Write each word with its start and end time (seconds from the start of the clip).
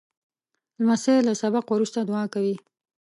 لمسی 0.79 1.17
له 1.27 1.33
سبق 1.41 1.65
وروسته 1.69 1.99
دعا 2.09 2.23
کوي. 2.33 2.55